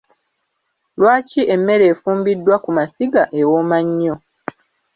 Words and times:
Lwaki 0.99 1.41
emmere 1.53 1.85
efumbiddwa 1.93 2.55
ku 2.63 2.69
masiga 2.77 3.23
ewooma 3.39 3.77
nnyo? 3.85 4.15